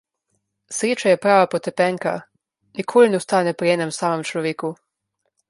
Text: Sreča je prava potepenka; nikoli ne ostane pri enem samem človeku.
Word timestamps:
Sreča 0.77 1.11
je 1.11 1.19
prava 1.25 1.43
potepenka; 1.51 2.15
nikoli 2.81 3.13
ne 3.13 3.21
ostane 3.23 3.55
pri 3.61 3.73
enem 3.75 3.95
samem 4.01 4.27
človeku. 4.33 4.75